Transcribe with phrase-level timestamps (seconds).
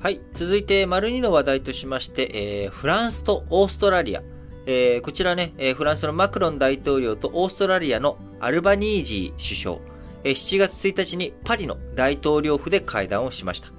[0.00, 0.20] はい。
[0.32, 2.30] 続いて、丸2の話題としまして、
[2.64, 4.22] えー、フランスとオーストラリア。
[4.64, 9.78] えー、こちらね、えー、フランスのマクロン大統領とオーストラリアのアルバニージー首相。
[10.22, 13.70] えー、7月1日にパリの大統領府で会談をしました。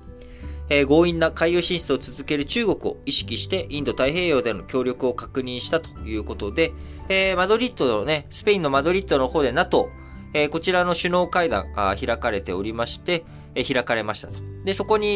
[0.68, 6.73] えー、強引な海洋進出を続ける中国を意識してインド太平洋での協力を確認したということで、
[7.07, 9.89] えー、マドリッドのね、スペインのマドリッドの方で NATO、
[10.33, 13.23] えー、こちらの首脳会談あ開かれておりまして、
[13.55, 14.48] えー、開かれましたと。
[14.66, 15.12] で、そこに、え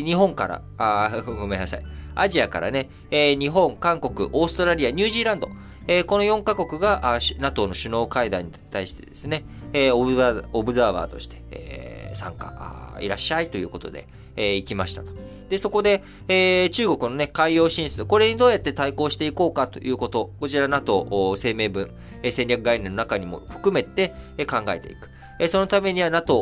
[0.00, 1.82] ー、日本から、あ ごめんなさい。
[2.14, 5.48] アジアからね、えー、日本、韓国、オーストラリア、ニュージーランド、
[5.86, 14.06] えー、この4カ国があ NATO の首脳会談に対してですね、えー、オブザオブザーバーとして、えー、参加あ、いらっしゃいということで、
[14.36, 15.12] えー、行きましたと。
[15.48, 21.90] で、そこで、えー、中国のね、海洋進出、これにどうやって対抗していこうかということ、こちら NATO 声明文、
[22.22, 25.10] えー、戦略概念の中にも含めて、えー、考えていく。
[25.42, 26.36] え、そのためには NATO、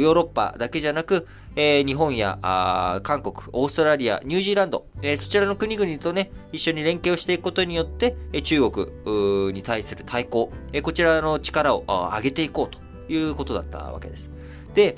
[0.00, 2.38] ヨーロッパだけじゃなく、え、日本や
[3.02, 14.30] 韓国、オーストラリア、ニュージーランド、え、そちらの国々とね、一緒に連携をしていくことによって、え、中国に対する対抗、え、こちらの力を上げていこうということだったわけです。
[14.74, 14.96] で、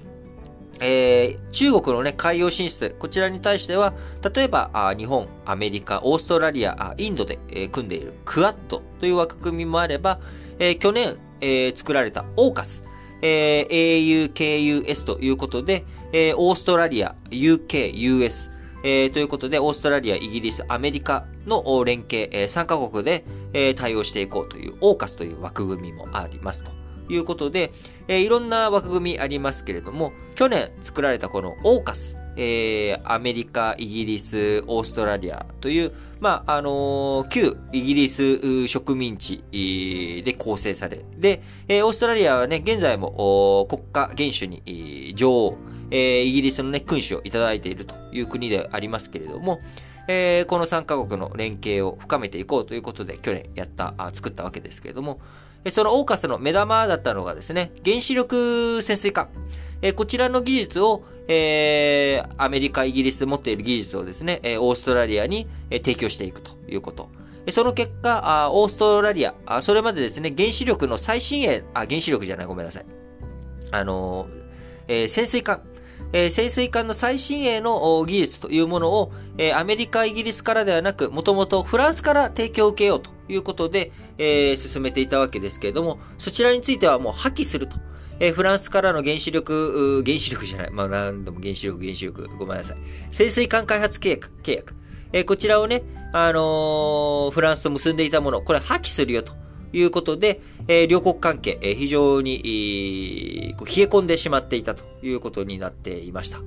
[0.79, 3.93] えー、中国のね、海洋進出、こちらに対しては、
[4.33, 10.21] 例えば、あ日本、アメリカ、オーストラリア、インドで、え、組んでいるクアッドという枠組みもあれば、
[10.61, 12.85] えー、去年、えー、作られたオーカス、
[13.23, 18.51] えー、AUKUS ということで、えー、オーストラリア、UK、US、
[18.85, 26.73] えー、ということで、オーストラリア、イギリス、アメリカの連携、えー、3カ国で、えー、対応していこうという、オーカスという枠組みもありますと。
[27.11, 27.73] いうことで、
[28.07, 39.43] えー、いろんな枠組みありますけれども、去年作られたこのオーカス、えー、アメリカ、イギリス、オーストラリアという、まあ、あのー、旧イギリス植民地
[40.25, 45.59] で構成され、で、えー、オーストラリアはね、現在も国家元首に女王、
[45.91, 49.59] えー、イギリスのね、君主をいただいているという国でありますけれども、
[50.07, 55.21] えー、この3カ国の連携を深めていこうということで、去年やった、あ作ったわけですけれども、
[55.71, 59.29] そのオーカスの目玉だったのがですね、原子力潜水艦。
[59.83, 67.09] えこちらの技術を、えー、アメリカ、イギリスで持っている技術をですね、えオーストラリアにえ提供していくということ。
[67.51, 72.87] その結果、あオーストラリアあ、それまでですね、原子力の最新鋭、あ、原子力じゃない、ごめんなさい。
[73.71, 74.29] あの、
[74.87, 75.63] えー、潜水艦。
[76.13, 87.77] えー、潜水艦の最新鋭の技術というものを、えー、アメリカ、イギリスからではなく、もともとフランスから提供を受けようということで、えー、進めていたわけですけれども、そちらについてはもう破棄すると。
[88.21, 90.71] えー、フランスからの原子力、原子力じゃない。
[90.71, 92.29] まあ、何度も原子力、原子力。
[92.39, 92.77] ごめんなさい。
[93.13, 94.75] 潜水艦開発契約、契約。
[95.13, 99.33] えー、こちらをね、あのー、フランスと結んでいたもの、これ破棄するよと
[99.73, 103.55] いうことで、え、両国関係、え、非常に、え、冷え
[103.87, 106.41] 込んでしまっていたということになっていました。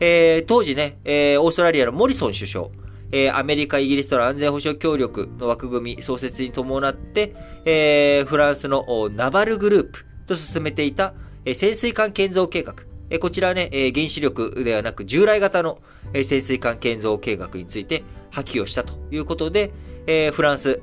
[0.00, 2.68] え、当時ね、え、オーストラリアのモリソン首相、
[3.12, 7.34] え、アメリカ、イギリスとの安全保障協力の枠組み創設に伴って、
[7.64, 11.14] え、フランスのナバルグループと進めていた、
[11.44, 12.74] え、潜水艦建造計画。
[13.08, 15.78] え、こちらね、え、原子力ではなく従来型の、
[16.12, 19.72] え、潜水艦建造計画について破棄をしたということで、
[20.06, 20.80] え、フランス、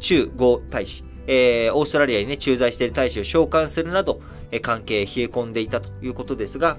[0.00, 4.20] 中豪大使、えー、オーストラリアにね、駐在している大使を召喚するなど、
[4.50, 6.76] えー、関係冷え込んでいたということですが、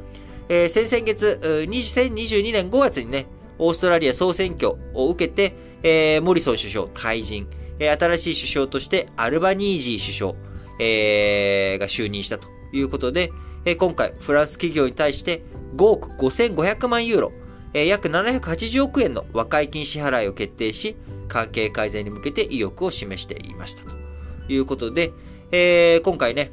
[0.50, 3.28] えー、先々月、2022年5月にね、
[3.60, 7.48] オーストラリア総選挙を受けて、えー、モリソン首相退陣、
[7.80, 10.51] えー、新しい首相としてアルバニージー首相、
[10.82, 13.32] えー、が就任したということで、
[13.66, 15.44] えー、今回フランス企業に対して
[15.76, 17.32] 5億5500万ユーロ、
[17.74, 20.98] えー、約780億円の和解金支払いを決定し、
[21.28, 23.96] 関係改善に向けて意欲を示していましたと
[24.50, 25.12] いうことで、
[25.52, 26.52] えー、今回ね、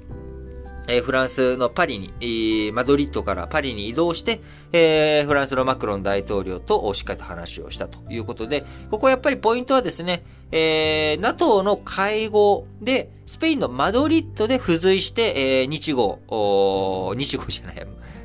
[0.89, 4.41] え、フランスのパリに、マドリッドからパリに移動して、
[4.73, 17.77] えー、フランスのマクロン大統領としっかりと話をしたということで、ここやっぱりポイントはですね、えー、NATO の会合で、スペインのマドリッドで付随して、えー、日豪、日豪じゃない、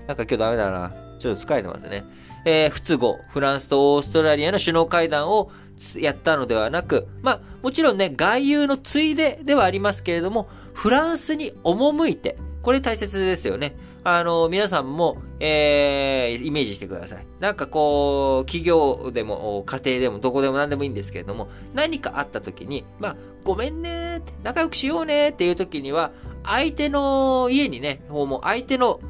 [0.08, 0.94] なんか今日ダメだな。
[1.20, 2.06] ちょっと疲れてますね。
[2.46, 5.52] えー、不都合、フランスとオーストラリアの首脳会談を
[5.96, 13.75] やったのではなく、まあ、もちろんね、外遊のついでではありますけれども、フランスに赴いて、これ大切ですよね。
[14.06, 17.25] あの、皆さんも、えー、イメージしてください。
[17.42, 26.13] なんかこう、企業でも、家庭でも、どこでも何でもいいんですけれども、何かあった時に、まあ、ごめんねって、仲良くしようねっていう時には、
[26.45, 29.01] 相手の家にね、もう、相手の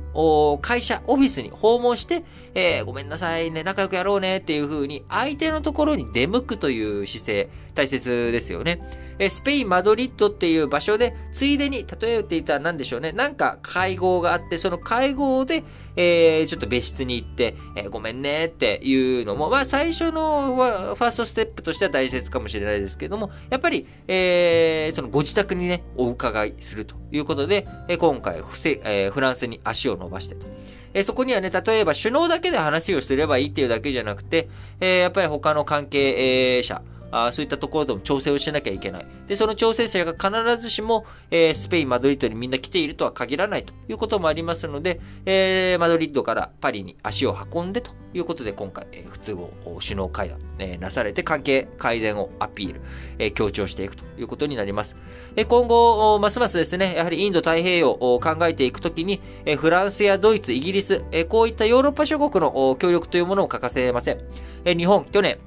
[0.61, 2.23] 会社、オフィスに訪問して、
[2.53, 8.79] えー、ごめんなさいね、仲良くやろうねっていう風に、相手のところに出向くという姿勢、大切ですよね。
[9.19, 13.11] えスペイン・マドリッドっていう場所で、ついでに、例えていたら何でしょうね。
[13.11, 15.63] なんか会合があって、その会合で、
[15.95, 30.45] えー、ちょっと別室に行って、えー、ごめんねっていうのも、まあ最初のファーストステップとしては大切かもしれないですけども、やっぱり、えー、そのご自宅にね、お伺いするということで、え今回フセ、えフランスに足を伸伸ばしてと。
[30.93, 36.81] えそこにはね、例えば首脳だけで話をすればいいっていうだけじゃなくて、えやっぱり他の関係者、
[37.13, 39.05] あそういったところとも調整をしなきゃいけない。
[39.27, 52.81] で、その調整者が必ずしも、えー、スペイン、マドリッドにみんな来ているとは限らないということもありますので、えー、マドリッドからパリに足を運んでということで、今回、えー、不都合首脳会談、えー、なされて関係改善をアピール、
[53.19, 54.97] えー、強調していくということになります。
[55.35, 64.17] えー、今後、ますますですね、やはりインド太平洋を考えていくときに、えー、フランスやドイツ、イギリス、えー、こういったヨーロッパ諸国の協力というものも欠かせません。
[64.65, 65.37] えー、日本、去年、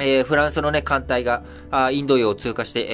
[0.00, 2.86] えー、フランスのね、艦隊が、あインド洋を通過して、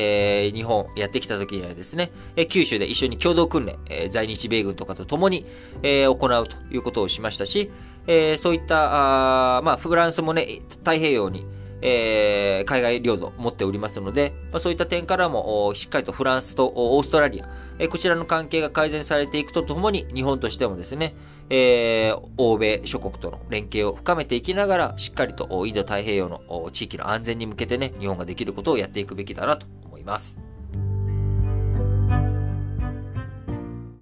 [0.45, 5.47] えー、日本やってきた時にはですね、えー、九州で一緒に共同訓練、えー、在日米軍とかと共に、
[5.83, 7.71] えー、行うということをしましたし、
[8.07, 11.47] えー、そういった、あまあ、フランスもね、太平洋に、
[11.87, 17.49] えー、海外領土を持っておりますので、まあ、そういった点からも、しっかりとフランスとオーストラリア、
[17.79, 21.15] えー、こちらの関係が改善されていくとともに、日本としてもですね、
[21.51, 30.54] えー、欧米諸国との連携を深めていきながら、しっかりとインド太平洋の地域の安全に向けてね、日本ができることをやっていくべきだなと思います。